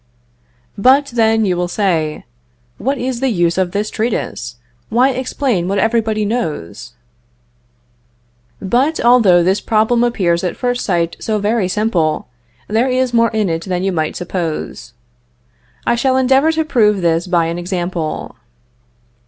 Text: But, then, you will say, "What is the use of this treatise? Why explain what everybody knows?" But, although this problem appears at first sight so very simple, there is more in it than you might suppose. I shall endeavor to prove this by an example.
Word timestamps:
But, 0.79 1.11
then, 1.13 1.45
you 1.45 1.55
will 1.55 1.67
say, 1.67 2.25
"What 2.79 2.97
is 2.97 3.19
the 3.19 3.29
use 3.29 3.55
of 3.59 3.69
this 3.71 3.91
treatise? 3.91 4.55
Why 4.89 5.11
explain 5.11 5.67
what 5.67 5.77
everybody 5.77 6.25
knows?" 6.25 6.93
But, 8.59 8.99
although 8.99 9.43
this 9.43 9.61
problem 9.61 10.03
appears 10.03 10.43
at 10.43 10.57
first 10.57 10.83
sight 10.83 11.17
so 11.19 11.37
very 11.37 11.67
simple, 11.67 12.27
there 12.67 12.89
is 12.89 13.13
more 13.13 13.29
in 13.29 13.47
it 13.47 13.65
than 13.65 13.83
you 13.83 13.91
might 13.91 14.15
suppose. 14.15 14.93
I 15.85 15.93
shall 15.93 16.17
endeavor 16.17 16.51
to 16.53 16.65
prove 16.65 17.01
this 17.01 17.27
by 17.27 17.45
an 17.45 17.59
example. 17.59 18.35